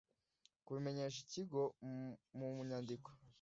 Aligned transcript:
kubimenyesha 0.63 1.19
ikigo 1.25 1.61
mu 2.37 2.47
mu 2.55 2.61
nyandiko 2.69 3.09